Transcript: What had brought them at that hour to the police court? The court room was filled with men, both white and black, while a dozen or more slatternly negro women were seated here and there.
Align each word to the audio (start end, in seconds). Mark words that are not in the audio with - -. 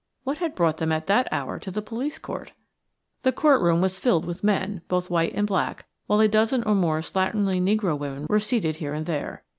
What 0.23 0.39
had 0.39 0.55
brought 0.55 0.77
them 0.77 0.91
at 0.91 1.05
that 1.05 1.27
hour 1.31 1.59
to 1.59 1.69
the 1.69 1.79
police 1.83 2.17
court? 2.17 2.53
The 3.21 3.31
court 3.31 3.61
room 3.61 3.81
was 3.81 3.99
filled 3.99 4.25
with 4.25 4.43
men, 4.43 4.81
both 4.87 5.11
white 5.11 5.33
and 5.35 5.45
black, 5.45 5.85
while 6.07 6.21
a 6.21 6.27
dozen 6.27 6.63
or 6.63 6.73
more 6.73 7.01
slatternly 7.01 7.61
negro 7.61 7.95
women 7.95 8.25
were 8.27 8.39
seated 8.39 8.77
here 8.77 8.95
and 8.95 9.05
there. 9.05 9.43